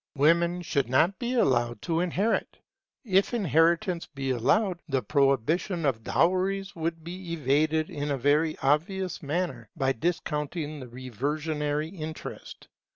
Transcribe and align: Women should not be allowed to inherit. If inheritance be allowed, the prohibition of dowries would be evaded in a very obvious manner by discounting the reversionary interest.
Women 0.15 0.63
should 0.63 0.89
not 0.89 1.19
be 1.19 1.35
allowed 1.35 1.83
to 1.83 1.99
inherit. 1.99 2.57
If 3.05 3.35
inheritance 3.35 4.07
be 4.07 4.31
allowed, 4.31 4.81
the 4.89 5.03
prohibition 5.03 5.85
of 5.85 6.03
dowries 6.03 6.75
would 6.75 7.03
be 7.03 7.33
evaded 7.33 7.87
in 7.91 8.09
a 8.09 8.17
very 8.17 8.57
obvious 8.63 9.21
manner 9.21 9.69
by 9.75 9.91
discounting 9.91 10.79
the 10.79 10.87
reversionary 10.87 11.89
interest. 11.89 12.67